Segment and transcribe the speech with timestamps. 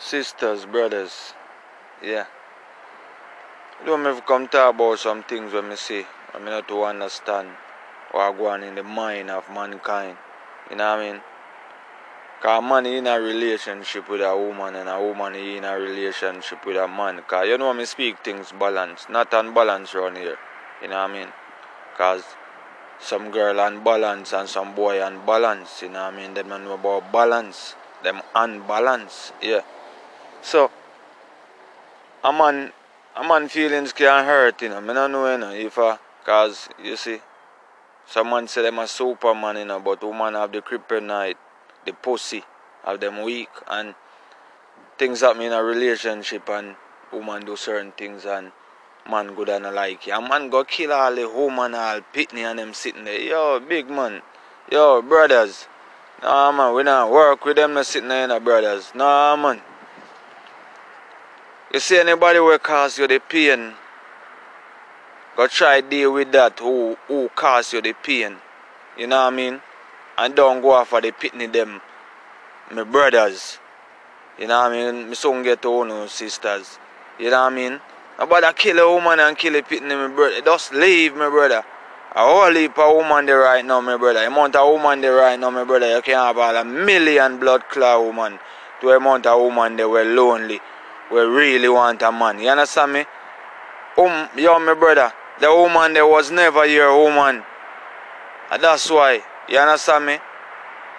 [0.00, 1.34] sisters, brothers,
[2.02, 2.24] yeah.
[3.84, 6.04] Don't ever come talk about some things when me see,
[6.34, 7.48] I mean not to understand
[8.10, 10.16] what go on in the mind of mankind.
[10.70, 11.20] You know what I mean?
[12.40, 16.78] Cause man in a relationship with a woman and a woman in a relationship with
[16.78, 17.20] a man.
[17.28, 20.38] Cause you know me speak things balance, not unbalance around here.
[20.80, 21.28] You know what I mean?
[21.98, 22.24] Cause
[22.98, 25.82] some girl unbalance and some boy unbalance.
[25.82, 26.32] You know what I mean?
[26.32, 27.74] Them know about balance.
[28.02, 29.32] Them unbalance.
[29.42, 29.60] Yeah.
[30.42, 30.70] So
[32.24, 32.72] a man
[33.16, 34.78] a man feelings can hurt, you know.
[34.78, 37.20] I don't know you know, if uh, cause you see
[38.06, 41.36] some man say them a superman, you know, but woman have the kryptonite,
[41.84, 42.42] the pussy
[42.84, 43.94] have them weak and
[44.98, 46.76] things happen in a relationship and
[47.12, 48.52] woman do certain things and
[49.08, 50.10] man good and like it.
[50.10, 53.20] A man go kill all the woman all pitney and them sitting there.
[53.20, 54.22] Yo, big man.
[54.70, 55.66] Yo, brothers.
[56.22, 58.92] Nah man, we not work with them not sitting there, you know, brothers.
[58.94, 59.60] Nah man.
[61.72, 63.74] You see anybody will cause you the pain,
[65.36, 68.38] go try deal with that who who cause you the pain.
[68.98, 69.60] You know what I mean?
[70.18, 71.80] And don't go after the pitney them.
[72.72, 73.60] My brothers.
[74.36, 75.10] You know what I mean?
[75.10, 76.76] Me soon get to know sisters.
[77.20, 77.80] You know what I mean?
[78.18, 80.40] Nobody kill a woman and kill a pitney, my brother.
[80.40, 81.62] Just leave, my brother.
[82.16, 84.24] A whole heap woman there right now, my brother.
[84.24, 85.94] Amount of woman there right now, my brother.
[85.94, 88.40] You can have all a million blood clot woman
[88.80, 90.60] to amount of woman they were lonely
[91.10, 92.38] we really want a man.
[92.38, 93.04] You understand me?
[93.98, 97.42] Um, yo, my brother, the woman there was never your woman.
[98.50, 99.22] And that's why.
[99.48, 100.18] You understand me?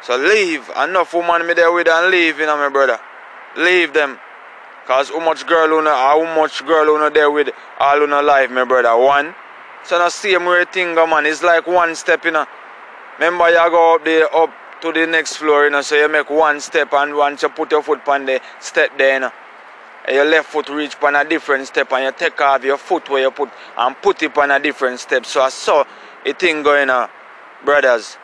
[0.02, 0.70] So leave.
[0.70, 3.00] Enough woman me there with and leave, you know, my brother.
[3.58, 4.20] Leave them.
[4.86, 8.66] Cause how much girl know, how much girl know there with all know life, my
[8.66, 8.98] brother.
[8.98, 9.34] One.
[9.86, 11.26] So now same way thing, man.
[11.26, 12.46] It's like one step, you know.
[13.18, 14.52] Remember you go up there, up
[14.82, 17.72] to the next floor, you know, so you make one step and once you put
[17.72, 19.32] your foot on the step there, you know
[20.10, 23.22] your left foot reach on a different step and you take off your foot where
[23.22, 25.26] you put and put it on a different step.
[25.26, 25.84] So I saw
[26.26, 27.10] a thing going on,
[27.64, 28.18] brothers.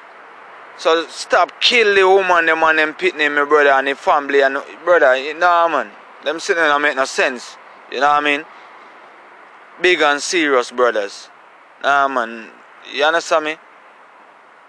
[0.77, 4.57] So stop kill the woman, the man, them pitney, my brother, and the family, and
[4.83, 5.89] brother, you know, man.
[6.23, 7.57] Them sitting there make no sense.
[7.91, 8.45] You know what I mean?
[9.81, 11.29] Big and serious, brothers.
[11.81, 12.49] Nah, man.
[12.91, 13.55] You understand me?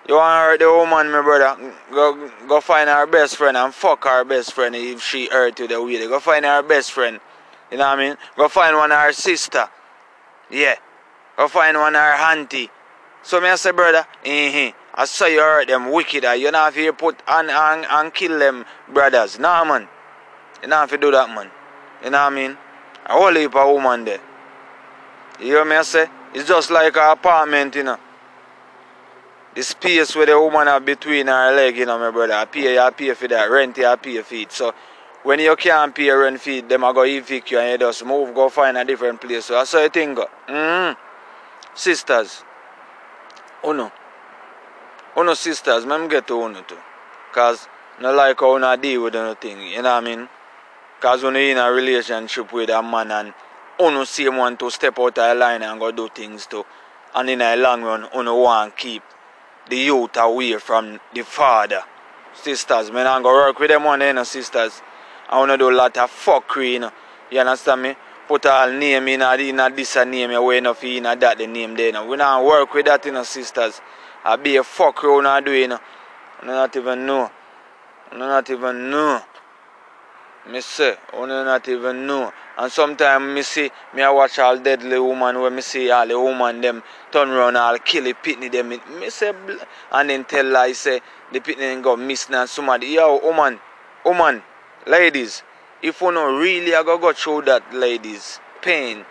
[0.08, 1.74] You want hurt the woman, my brother?
[1.90, 5.68] Go, go find her best friend and fuck her best friend if she hurt you
[5.68, 5.98] the way.
[6.08, 7.20] Go find her best friend.
[7.70, 8.16] You know what I mean?
[8.34, 9.68] Go find one of her sister.
[10.50, 10.76] Yeah.
[11.36, 12.70] Go find one of her auntie.
[13.22, 14.74] So me I say, brother, mm-hmm.
[14.94, 16.24] I saw you hurt them wicked.
[16.24, 19.38] You know if you put and, and, and kill them brothers.
[19.38, 19.88] Nah, man.
[20.62, 21.50] You know if you do that, man.
[22.02, 22.56] You know what I mean?
[23.04, 24.20] A whole heap of woman there.
[25.38, 26.06] You hear me I say?
[26.32, 27.98] It's just like an apartment, you know
[29.54, 32.34] the space where the woman have between her leg, you know, my brother.
[32.34, 33.50] I pay, I pay for that.
[33.50, 34.52] Rent, I pay for it.
[34.52, 34.74] So,
[35.22, 38.04] when you can't pay rent feed, them are going to evict you and you just
[38.04, 39.46] move, go find a different place.
[39.46, 40.18] So, that's how you think.
[40.18, 40.98] Mm-hmm.
[41.74, 42.44] Sisters.
[43.64, 43.90] Uno.
[45.16, 46.78] Uno sisters, I'm get to Uno too.
[47.30, 47.66] Because
[47.98, 50.28] I like how I deal with anything, you know what I mean?
[50.96, 53.34] Because when you're in a relationship with a man and
[53.80, 56.64] Uno same one to step out of the line and go do things too.
[57.14, 59.02] And in a long run, Uno want keep
[59.68, 61.82] the youth away from the father.
[62.34, 64.80] Sisters, man, I'm gonna work with them one day, you know, sisters.
[65.28, 66.92] I wanna do a lot of fuckery, you know.
[67.30, 67.96] You understand me?
[68.26, 71.16] Put all name in a, in a this a name, you way enough in a
[71.16, 72.06] that the name there, you know.
[72.06, 73.80] We not work with that, you know, sisters.
[74.24, 75.80] I be a fucker when I do, you know.
[76.40, 77.30] I not even know.
[78.12, 79.22] I not even know.
[80.50, 82.32] Me say, I not even know.
[82.56, 86.18] And sometimes me see, me I watch all deadly woman when me see all the
[86.18, 86.82] woman them
[87.12, 88.70] turn around all kill the pitney them.
[88.70, 89.34] Me eh, say,
[89.92, 92.86] and then tell I say, the pitney go miss now somebody.
[92.86, 93.60] Yo, woman,
[94.06, 94.42] woman,
[94.86, 95.42] ladies,
[95.82, 99.04] if you know really I go go through that, ladies, pain,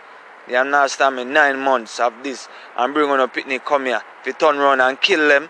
[0.48, 4.26] you understand me, nine months of this, and bring on a pitney come here, if
[4.26, 5.48] you turn around and kill them,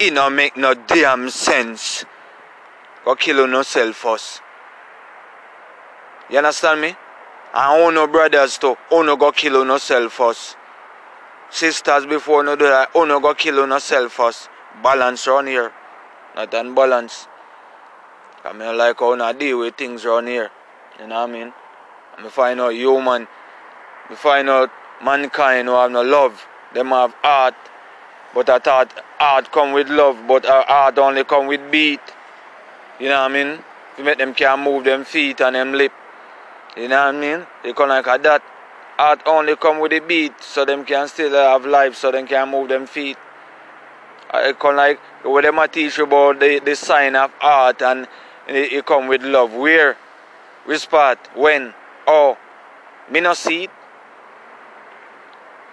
[0.00, 2.06] it no make no damn sense.
[3.04, 4.40] Go kill yourself first.
[6.28, 6.96] You understand me?
[7.54, 10.56] And no brothers too, no go kill uno self first.
[11.50, 14.48] Sisters before no do that, uno go kill uno self first.
[14.82, 15.72] Balance around here.
[16.34, 17.28] Not unbalance.
[18.44, 20.50] I mean like how I deal with things around here.
[20.98, 21.52] You know what I mean?
[22.18, 23.28] And find out human,
[24.10, 24.70] we find out
[25.02, 26.46] mankind who have no love.
[26.74, 27.54] Them have art.
[28.34, 32.00] But I thought art come with love, but art only come with beat.
[33.00, 33.58] You know what I mean?
[33.96, 35.92] We make them can't move them feet and them lip.
[36.76, 37.46] You know what I mean?
[37.62, 38.42] They come like a that.
[38.98, 42.50] Art only come with the beat so them can still have life so them can
[42.50, 43.18] move them feet.
[44.32, 48.08] It come like what them a teach about the, the sign of art and
[48.48, 49.52] it, come with love.
[49.52, 49.96] Where
[50.66, 51.18] Respond.
[51.34, 51.72] When?
[52.06, 52.36] Oh.
[53.10, 53.70] Me no see it.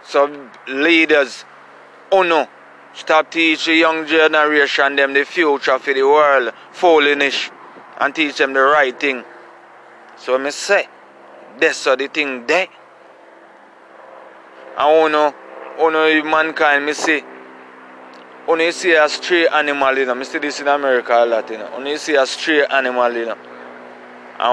[0.04, 1.46] So leaders,
[2.12, 2.48] oh no.
[2.94, 7.50] Stop teach young generation them the future for the world, foolish,
[7.98, 9.24] and teach them the right thing.
[10.16, 10.86] So me say,
[11.60, 12.68] that's the thing there.
[14.78, 15.34] And uno,
[15.80, 17.24] uno mankind, me say,
[18.50, 20.16] uno see a stray animal, you know.
[20.16, 21.78] Me see this in America a lot, you know.
[21.78, 23.38] Uno see a stray animal, you know.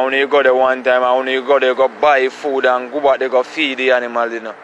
[0.04, 3.00] When you go there one time, I you go there, go buy food and go
[3.00, 4.54] back there, go feed the animal, you know.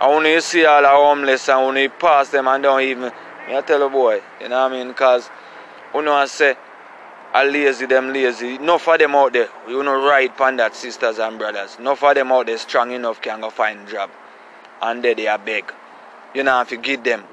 [0.00, 3.10] When you see all the homeless and you pass them and don't even,
[3.48, 4.88] I tell a boy, you know what I mean?
[4.88, 5.28] Because,
[5.94, 6.56] you know, I say,
[7.34, 8.54] are lazy, them lazy.
[8.54, 11.76] Enough of them out there, you know, right pan that, sisters and brothers.
[11.78, 14.10] Enough of them out there strong enough can go find job.
[14.80, 15.72] And there they are beg.
[16.34, 17.24] You know, if you give them.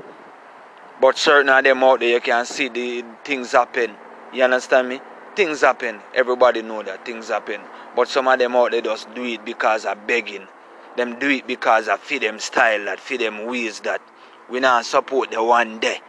[1.00, 3.96] But certain of them out there, you can see the things happen.
[4.34, 5.02] You understand me?
[5.36, 6.00] Things happen.
[6.14, 7.62] Everybody know that things happen.
[7.96, 10.48] But some of them out there just do it because of begging.
[10.96, 14.02] Them do it because I feed them style that, feed them ways that
[14.50, 16.00] we not support the one day.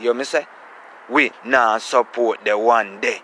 [0.00, 0.46] You say?
[1.10, 3.20] We not support the one day.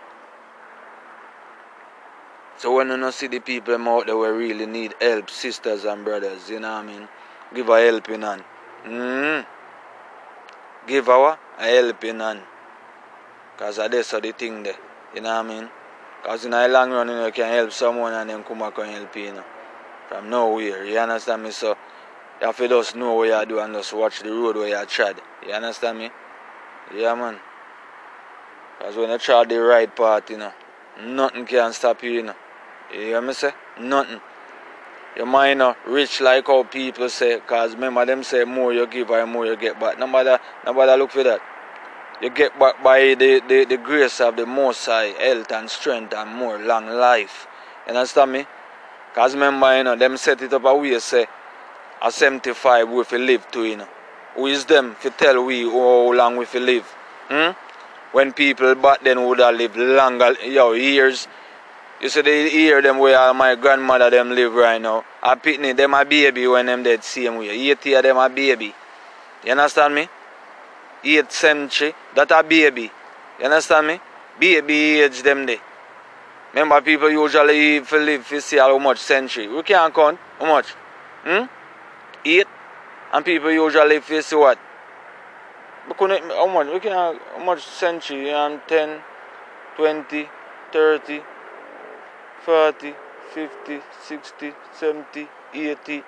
[2.59, 6.05] So when you not see the people out there we really need help, sisters and
[6.05, 7.09] brothers, you know what I mean?
[7.55, 8.45] Give a helping hand.
[8.85, 9.47] Mm.
[10.87, 12.43] Give our a helping hand.
[13.57, 14.77] Cause that's the thing there.
[15.15, 15.71] You know what I mean?
[16.23, 18.77] Cause in a long run you, know, you can help someone and then come back
[18.79, 19.45] and help you, you know
[20.11, 20.85] from nowhere.
[20.85, 21.53] You understand me?
[21.53, 21.77] So
[22.41, 24.87] you have to just know what you do and just watch the road where you
[24.87, 25.21] tread.
[25.47, 26.11] You understand me?
[26.93, 27.39] Yeah, man.
[28.81, 30.53] Because when you try the right path, you know,
[31.05, 32.35] nothing can stop you, you know.
[32.91, 33.53] You hear me say?
[33.79, 34.23] Nothing.
[35.19, 39.11] Your mind not rich like how people say, because remember them say more you give
[39.11, 39.99] or more you get back.
[39.99, 40.35] Nobody,
[40.65, 41.43] nobody look for that.
[42.23, 46.15] You get back by the, the, the grace of the Most High, health and strength
[46.15, 47.47] and more long life.
[47.87, 48.47] You understand me?
[49.11, 51.27] Because remember, you know, them set it up a way, say,
[52.01, 53.89] a 75 we fi live to, you know.
[54.37, 56.87] Who is them tell we how long we fi live?
[57.29, 57.51] Hmm?
[58.13, 61.29] When people back then would have lived longer, yo, years.
[62.01, 65.05] You see, they hear them where my grandmother them live right now.
[65.23, 67.51] A pitney, them a baby when them dead same way.
[67.51, 68.75] 80 of them a baby.
[69.45, 70.09] You understand me?
[71.05, 72.91] 8th century, that a baby.
[73.39, 74.01] You understand me?
[74.39, 75.59] Baby age them there.
[76.53, 79.47] Remember, people usually live, live see how much century.
[79.47, 80.19] We can't count.
[80.39, 80.71] How much?
[81.25, 81.45] Hmm?
[82.25, 82.47] Eight.
[83.13, 84.59] And people usually see what?
[85.99, 86.69] Couldn't, how much?
[86.69, 88.31] We can't, how much century?
[88.31, 89.01] And 10,
[89.77, 90.29] 20,
[90.73, 91.21] 30,
[92.45, 92.95] 40,
[93.35, 96.03] 50, 60, 70, 80,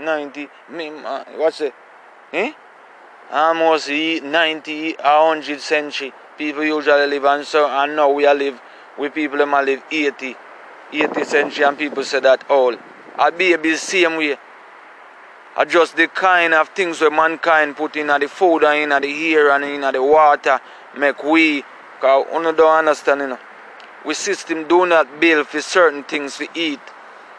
[0.00, 0.48] 90.
[0.70, 0.90] Me,
[1.36, 1.74] What's it?
[2.32, 2.52] Eh?
[3.30, 6.12] Almost 90, 100 century.
[6.36, 8.60] People usually live and so, and now we are live
[8.98, 10.36] we people them live 80,
[10.92, 12.74] 80 century and people say that all.
[13.16, 14.36] I'll be a the same way.
[15.58, 19.34] Are just the kind of things where mankind put in the food and in the
[19.34, 20.60] air and in the water
[20.96, 21.64] make we,
[21.96, 23.38] because you don't understand, you know.
[24.06, 26.78] We system do not build for certain things we eat.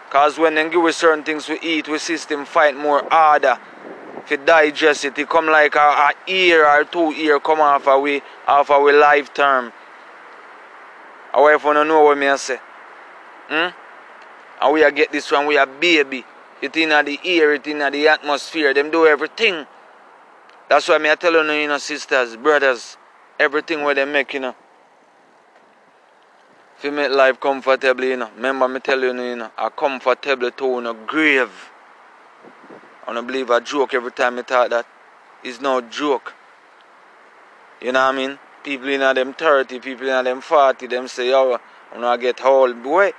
[0.06, 3.57] Because when they give us certain things we eat, we system fight more harder
[4.27, 5.18] to digest it.
[5.18, 8.92] It come like a, a ear or two ear come off of we, off our
[8.92, 9.71] life term.
[11.33, 12.60] Our wife wanna know what me I say.
[13.48, 13.69] Hmm?
[14.61, 16.26] And we a get this one, we a baby.
[16.61, 18.73] It in the air, it in the atmosphere.
[18.73, 19.66] Them do everything.
[20.68, 22.97] That's why me I tell you, you know, sisters, brothers,
[23.39, 24.56] everything where they make, you know.
[26.78, 28.30] If you make life comfortable, you know.
[28.35, 31.51] Remember me tell you, you know, a comfortable to you know, grave.
[33.07, 34.85] I don't believe a joke every time I talk that.
[35.44, 36.33] It's no joke.
[37.81, 38.39] You know what I mean?
[38.63, 41.57] People in them 30, people in them 40, them say, yo,
[41.94, 42.83] I'm not get old.
[42.83, 43.13] Boy,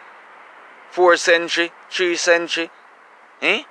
[0.90, 2.70] four century, three century.
[3.42, 3.62] Eh?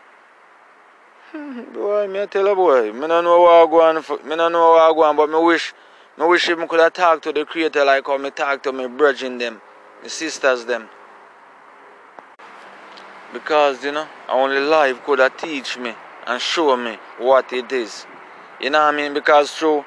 [1.73, 4.51] boy, me tell a boy, me don't know what I go on, for, me don't
[4.51, 5.73] know what I go on, but me wish,
[6.17, 8.87] me wish him could have talked to the creator like how me talk to my
[8.87, 9.61] brethren them,
[10.01, 10.89] my sisters them.
[13.31, 15.93] Because, you know, only life could have teach me
[16.25, 18.07] and show me what it is.
[18.59, 19.13] You know what I mean?
[19.13, 19.85] Because through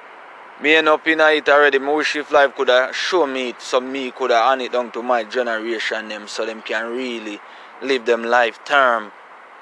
[0.62, 1.80] me end up in it already.
[1.80, 4.70] My wish if life could have show me it so me could have hand it
[4.70, 7.40] down to my generation them so them can really
[7.82, 9.10] live them life term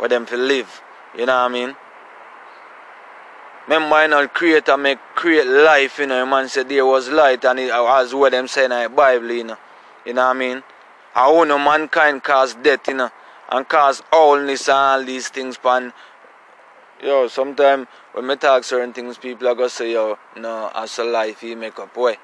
[0.00, 0.82] where them to live.
[1.16, 1.76] You know what I mean?
[3.68, 7.60] Remember, you know, creator make create life, you know, man said there was light and
[7.60, 9.56] it was what them saying in the Bible, you know.
[10.04, 10.62] You know what I mean?
[11.12, 13.10] How no mankind cause death, you know,
[13.50, 15.92] and cause allness and all these things pan
[17.02, 21.04] yo, sometimes when me talk certain things, people are gonna say, yo, no, as a
[21.04, 22.16] life you make up way.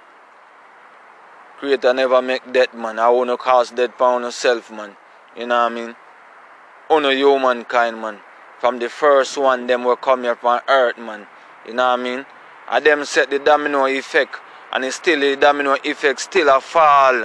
[1.58, 2.98] Creator never make death, man.
[2.98, 4.96] I wanna cause death on yourself, man.
[5.36, 5.96] You know what I mean?
[6.90, 8.18] Uno humankind, man.
[8.60, 11.26] From the first one, them will come here from earth, man.
[11.66, 12.26] You know what I mean?
[12.68, 14.36] And them set the domino effect.
[14.72, 17.24] And it's still the domino effect still a fall.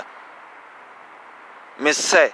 [1.80, 2.32] Me say,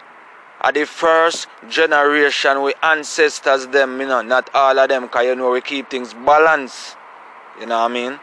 [0.61, 5.35] at the first generation we ancestors them, you know, not all of them, cause you
[5.35, 6.97] know we keep things balanced.
[7.59, 8.19] You know what I mean?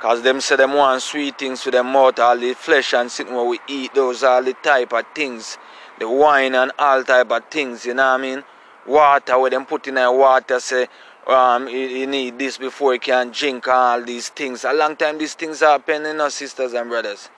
[0.00, 3.34] Cause them say them want sweet things to them mouth, all the flesh and sitting
[3.34, 5.58] where we eat those all the type of things.
[5.98, 8.44] The wine and all type of things, you know what I mean?
[8.86, 10.86] Water where them put in the water say
[11.26, 14.64] um you, you, need this before you can drink all these things.
[14.64, 17.28] A long time these things happen, you know, sisters and brothers.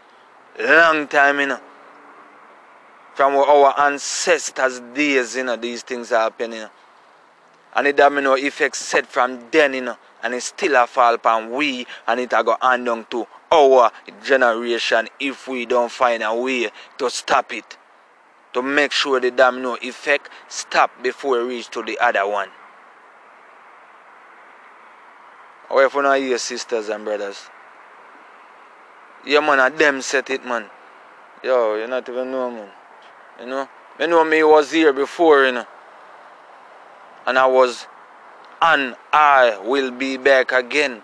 [0.58, 1.60] Long time, you know.
[3.14, 6.70] From our ancestors' days, you know, these things happen, you know.
[7.74, 11.50] And the domino effect set from then, you know and it still a fall upon
[11.50, 13.90] we and it a go hand down to our
[14.22, 17.76] generation if we don't find a way to stop it.
[18.54, 22.48] To make sure the domino effect stop before it reach to the other one.
[25.70, 27.48] Or if you not hear sisters and brothers.
[29.24, 30.66] Yeah man, a them set it man.
[31.44, 32.68] Yo, you not even know man.
[33.38, 33.68] You know?
[34.00, 35.66] You know me was here before, you know.
[37.26, 37.86] And I was
[38.60, 41.02] and I will be back again.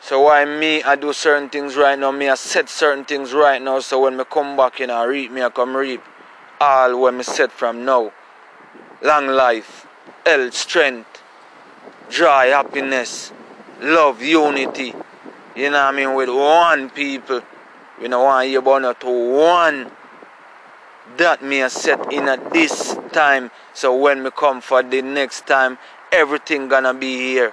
[0.00, 3.60] So why me I do certain things right now, me I set certain things right
[3.60, 6.02] now so when me come back in I reap me I come reap
[6.64, 8.10] all when me set from now.
[9.02, 9.86] Long life,
[10.24, 11.22] health, strength,
[12.08, 13.32] joy, happiness,
[13.80, 14.94] love, unity.
[15.54, 16.14] You know what I mean?
[16.14, 17.42] With one people.
[18.00, 19.90] We don't want to one
[21.18, 23.50] that me a set in at this time.
[23.74, 25.78] So when me come for the next time,
[26.10, 27.52] everything gonna be here.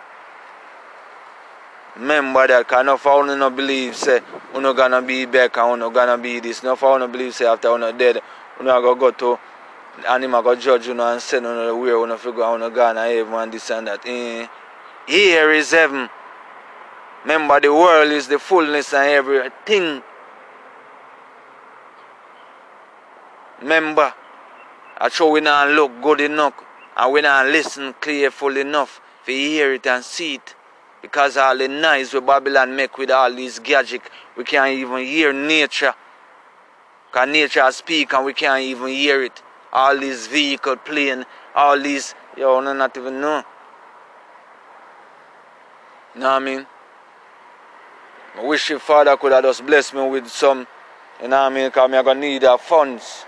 [1.97, 4.21] Remember that, cause enough of no believe say
[4.55, 6.63] you gonna be back and you gonna be this.
[6.63, 8.21] Enough of you no believe say after you dead,
[8.65, 9.39] you go go to
[10.07, 12.69] and him go judge you know, and send you know, where you figure out you
[12.69, 14.05] gonna heaven and this and that.
[14.05, 14.47] Eh.
[15.07, 16.09] Here is heaven.
[17.23, 20.01] Remember the world is the fullness and everything.
[23.61, 24.13] Remember,
[24.97, 26.53] I show we not look good enough
[26.97, 30.55] and we not listen clearful enough to hear it and see it.
[31.01, 35.33] Because all the noise we Babylon make with all these gadgets, we can't even hear
[35.33, 35.93] nature.
[37.11, 39.43] Because nature speak and we can't even hear it.
[39.73, 41.25] All these vehicle playing,
[41.55, 43.43] all these, yo, no, not even know.
[46.15, 46.65] You know what I mean?
[48.37, 50.67] I wish your father could have just blessed me with some,
[51.21, 51.67] you know what I mean?
[51.67, 53.25] Because I'm going to need the funds.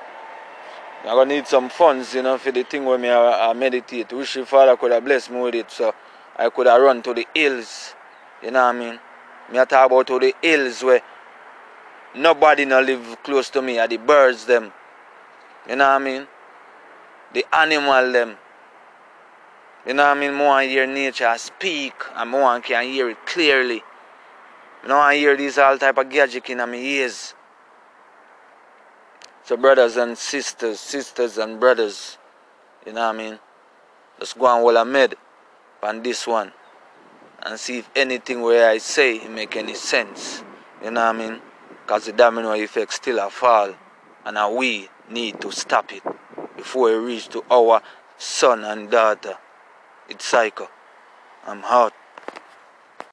[1.05, 4.13] I'm gonna need some funds, you know, for the thing where me I, I meditate.
[4.13, 5.93] Wish your father could have blessed me with it so
[6.37, 7.93] I could have run to the hills.
[8.41, 8.99] You know what I mean?
[9.51, 11.01] Me I talk about to the hills where
[12.15, 14.71] nobody no live close to me, are the birds them.
[15.67, 16.27] You know what I mean?
[17.33, 18.37] The animal them.
[19.85, 20.33] You know what I mean?
[20.33, 23.83] More I hear nature speak and more can hear it clearly.
[24.83, 27.33] You know I hear these all type of gadget in my ears.
[29.45, 32.17] So, brothers and sisters, sisters and brothers,
[32.85, 33.39] you know what I mean?
[34.19, 35.15] Just go and hold a med
[35.81, 36.53] on this one
[37.41, 40.43] and see if anything where I say make any sense.
[40.81, 41.41] You know what I mean?
[41.93, 43.71] Because the domino effect still a fall
[44.25, 46.01] and we need to stop it
[46.57, 47.83] before it reach to our
[48.17, 49.37] son and daughter.
[50.09, 50.69] It's psycho.
[51.45, 51.93] I'm hot.